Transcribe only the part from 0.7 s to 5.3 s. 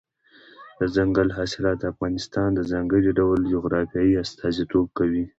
دځنګل حاصلات د افغانستان د ځانګړي ډول جغرافیې استازیتوب کوي.